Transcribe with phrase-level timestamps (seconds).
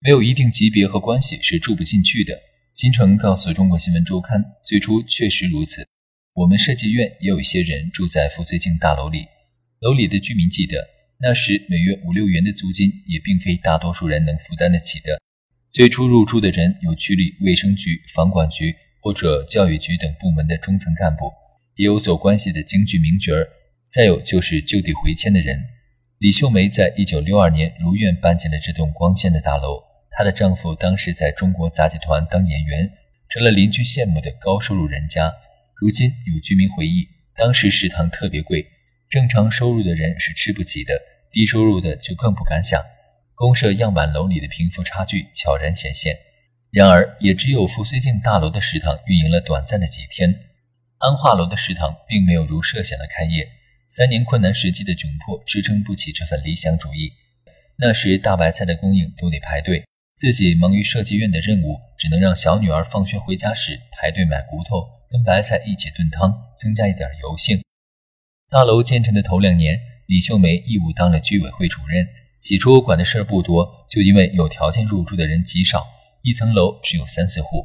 [0.00, 2.38] 没有一定级别和关系是住不进去的。
[2.74, 5.86] 金城告诉中国新闻周刊，最初确实如此。
[6.34, 9.26] 我们设计院也有一些人住在富绥靖大楼里，
[9.80, 10.88] 楼里的居民记得，
[11.20, 15.20] 那时每月五六元的租金也并非大多数人能负担得起的。
[15.72, 18.74] 最初入住的人有区里卫生局、房管局。
[19.00, 21.30] 或者教育局等部门的中层干部，
[21.76, 23.46] 也有走关系的京剧名角儿，
[23.88, 25.56] 再有就是就地回迁的人。
[26.18, 29.87] 李秀梅在一九六二年如愿搬进了这栋光鲜的大楼。
[30.18, 32.90] 她的丈夫当时在中国杂技团当演员，
[33.28, 35.32] 成了邻居羡慕的高收入人家。
[35.76, 38.66] 如今有居民回忆，当时食堂特别贵，
[39.08, 42.82] 正常收入的人是吃不起的，低收入的就更不敢想。
[43.36, 46.16] 公社样板楼里的贫富差距悄然显现。
[46.72, 50.34] 然而，也只有富绥靖大楼的食堂运营了短暂的几天，
[50.98, 53.48] 安化楼的食堂并没有如设想的开业。
[53.86, 57.12] 三年困难时期的窘迫支撑不起这份理想主义。
[57.78, 59.84] 那时大白菜的供应都得排队，
[60.18, 67.62] 自己忙于设计院的任务，只能让小女儿放学回家时排队买骨头，跟白菜一起炖汤，增加一点油性。
[68.50, 72.04] 大楼建成的头两年，李秀梅义务当了居委会主任。
[72.40, 75.86] 起初管的事儿不多，就因为有条件入住的人极少。
[76.22, 77.64] 一层楼只有三四户，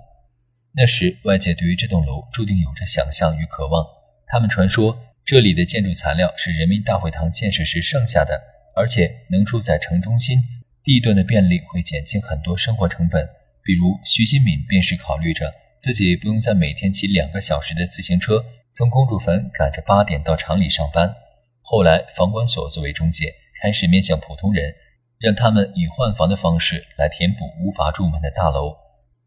[0.76, 3.84] 那时外界对于这栋楼注定有着想象与渴望。
[4.28, 8.40] 他们传说这里的建筑材料是人民大会堂建设时剩下的，
[8.76, 10.38] 而且能住在城中心，
[10.84, 13.28] 地段的便利会减轻很多生活成本。
[13.64, 21.16] 比如徐新敏便是考虑着自己不用再每天骑两个小时的自行车从公主坟赶着八点到厂里上班。
[21.62, 24.74] 后来房管所作为中介，开始面向普通人。
[25.20, 28.76] 让他们以换房的方式来填补无法住满的大楼，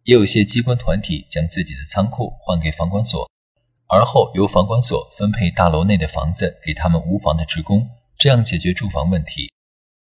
[0.02, 3.26] 也有些机关团体将自己的仓库换给房管所，
[3.88, 7.88] 而后由房管所分配大楼内的房子给他们无房的职工，
[8.18, 9.50] 这样解决住房问题。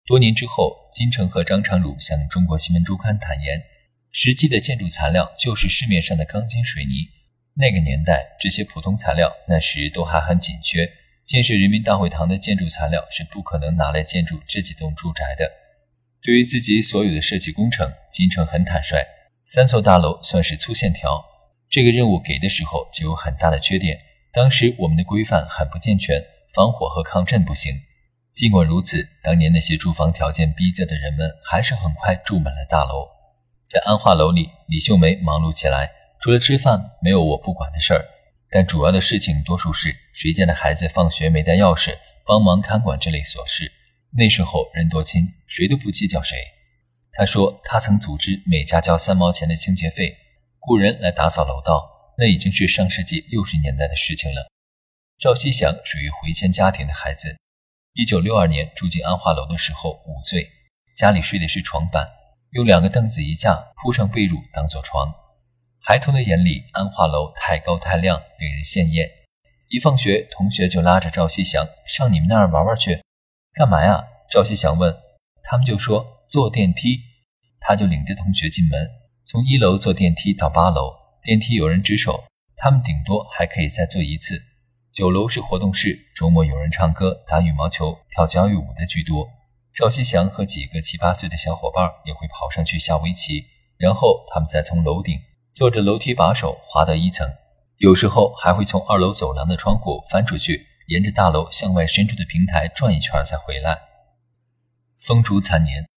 [0.07, 3.63] 多年之后，金城和张长儒向中国新闻周刊坦言，
[4.11, 7.09] 实际的建筑材料就是市面上的钢筋水泥。
[7.55, 10.93] 那个年代，这些普通材料那时都还很紧缺，
[11.25, 15.51] 建设人民大会堂的建筑材料是不可能拿来建筑这几栋住宅的。
[16.21, 18.99] 对于自己所有的设计工程，金城很坦率。
[19.47, 21.25] 三座大楼算是粗线条，
[21.71, 23.99] 这个任务给的时候就有很大的缺点。
[24.35, 26.23] 当时我们的规范很不健全，
[26.53, 27.73] 防火和抗震不行。
[28.35, 33.07] 尽管如此，当年那些住房条件逼仄的人们，还是很快住满了大楼。
[33.65, 38.05] 在安化楼里，李秀梅忙碌起来，除了吃饭，没有我不管的事儿。
[38.51, 41.97] 但主要的事情多数是谁家的孩子放学没带钥匙，
[42.27, 43.71] 帮忙看管这类琐事。
[44.17, 46.37] 那时候人多亲，谁都不计较谁。
[47.13, 50.17] 他说他曾组织每家交三毛钱的清洁费，
[50.59, 54.49] 雇人来打扫楼道，那已经是上世纪六十年代的事情了。
[55.21, 57.37] 赵西祥属于回迁家庭的孩子，
[57.95, 60.51] 一九六二年住进安化楼的时候五岁，
[60.97, 62.05] 家里睡的是床板，
[62.51, 65.15] 用两个凳子一架铺上被褥当做床。
[65.79, 69.09] 孩童的眼里，安化楼太高太亮，令人羡艳。
[69.69, 73.01] 一放学，同学就拉着赵西祥上你们那儿玩玩去。
[73.53, 74.03] 干嘛呀？
[74.29, 74.93] 赵西祥问。
[75.45, 76.99] 他们就说坐电梯，
[77.61, 78.91] 他就领着同学进门，
[79.25, 82.25] 从一楼坐电梯到八楼，电梯有人值守，
[82.57, 84.43] 他们顶多还可以再坐一次。
[84.95, 89.29] 九楼是活动室，周末有人唱歌、打羽毛球、跳交谊舞的居多。
[89.73, 93.45] 赵西祥和几个七八岁的小伙伴也会跑上去下围棋，
[93.77, 97.27] 然后他们再从楼顶坐着楼梯把手滑到一层，
[97.79, 100.65] 有时候还会从二楼走廊的窗户翻出去。
[100.87, 103.81] 沿着大楼向外伸出的平台转一圈再回来。
[104.99, 105.89] 风烛残年，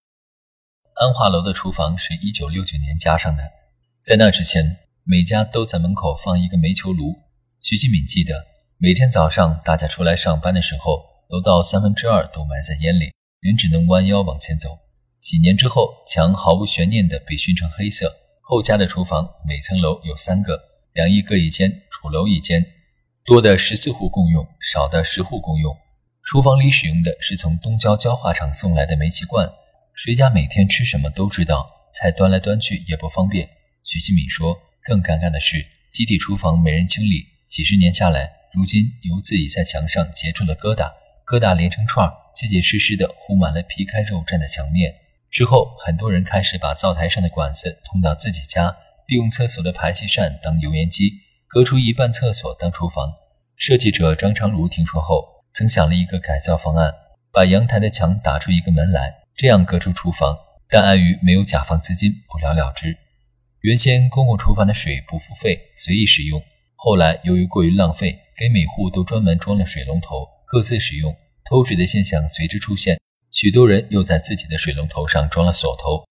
[0.95, 3.43] 安化楼的厨房是一九六九年加上的，
[4.01, 7.13] 在那之前，每家都在门口放一个煤球炉。
[7.59, 8.47] 徐新敏记得，
[8.79, 14.77] 每天早上大家出来上班的时候，楼道三分之二都埋在烟里，人只能弯腰往前走。
[15.19, 18.15] 几年之后，墙毫无悬念地被熏成黑色。
[18.43, 20.61] 后家的厨房每层楼有三个，
[20.93, 22.63] 两翼各一间，主楼一间。
[23.25, 25.75] 多的十四户共用，少的十户共用。
[26.21, 29.51] 厨房里使用的是从东郊焦化厂送来的煤气罐，
[29.95, 33.49] 谁家每天吃什么都知道，菜端来端去也不方便。
[33.83, 40.91] 徐新敏说：“更尴尬的是，集体厨房没人清理，几十年下来，如今油渍已在墙上结出了疙瘩，
[41.27, 44.95] 疙瘩连成串，结结实实的糊满了皮开肉绽的墙面。
[45.29, 48.75] 之后，很多人开始把灶台上的管子通到自己家，
[49.05, 53.13] 利用厕所的排气扇当油烟机，隔出一半厕所当厨房。
[53.55, 56.91] 设计者张长儒听说后，曾想了一个改造方案，
[57.31, 60.35] 把阳台的墙打出一个门来，这样隔出厨房。
[60.67, 62.97] 但碍于没有甲方资金，不了了之。
[63.61, 66.41] 原先公共厨房的水不付费，随意使用。
[66.79, 72.99] 后来由于过于浪费，给每户都专门装了水龙头，各自使用，偷水的现象随之出现。
[73.31, 76.05] 许多人又在自己的水龙头上装了锁头。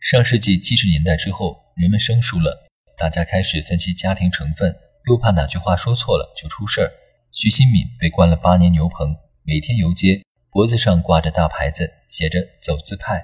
[0.00, 2.66] 上世纪七十年代之后，人们生疏了，
[2.96, 4.74] 大家开始分析家庭成分，
[5.06, 6.90] 又怕哪句话说错了就出事儿。
[7.30, 13.22] 徐新敏被关了八年牛棚，每天游街，脖子上挂着大牌子，写着“走资派”。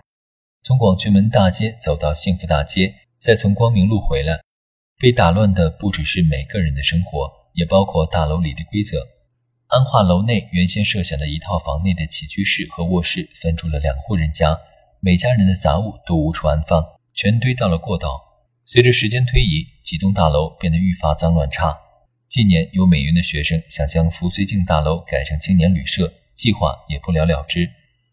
[0.62, 4.42] 从广渠门大街走到幸福大街，再从光明路回来，
[5.02, 9.04] 被打乱的不只是每个人的生活，也包括大楼里的规则。
[9.66, 14.56] 安化楼内原先设想的一套房内的起居室和卧室分住了两户人家，
[15.00, 18.22] 每家人的杂物都无处安放，全堆到了过道。
[18.62, 21.76] 随着时间推移，几栋大楼变得愈发脏乱差。
[22.28, 27.68] 近年有美院的学生想将福绥靖大楼改成青年旅社，计划也不了了之。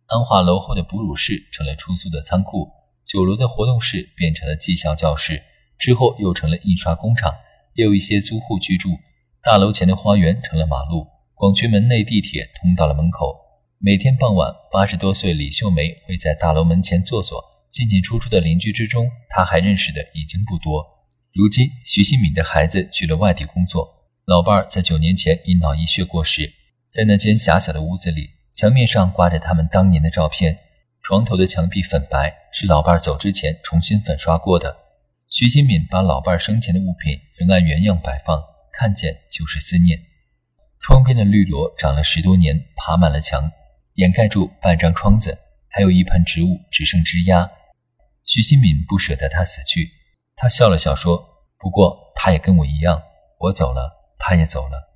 [0.08, 2.68] 安化楼后的哺乳室成了出租的仓库，
[3.06, 5.44] 九楼的活动室变成了技校教室，
[5.80, 7.34] 之后又成了印刷工厂，
[7.74, 8.90] 也有一些租户居住。
[9.42, 13.34] 大楼前的花园成了马路，广渠门内地铁通到了门口。
[13.80, 17.42] 每天傍晚，八十多岁李秀梅会在大楼门前坐坐。
[17.70, 20.84] 进进出出的邻居之中，她还认识的已经不多。
[21.32, 23.88] 如今，徐新敏的孩子去了外地工作，
[24.26, 26.52] 老伴儿在九年前因脑溢血过世，
[26.90, 28.32] 在那间狭小的屋子里。
[28.54, 30.58] 墙面上挂着他们当年的照片，
[31.02, 34.76] 床头的墙壁粉白，是老伴儿走之前重新粉刷过的。
[35.30, 38.44] 徐新敏把老伴生前的物品仍按原样摆放，
[38.74, 40.00] 看见就是思念。
[40.80, 43.52] 窗边的绿萝长了十多年，爬满了墙，
[43.94, 45.38] 掩盖住半张窗子，
[45.68, 47.48] 还有一盆植物只剩枝桠。
[48.26, 49.92] 徐新敏不舍得他死去，
[50.36, 51.24] 他笑了笑说
[51.60, 53.00] ：“不过他也跟我一样，
[53.38, 54.89] 我走了，他也走了。”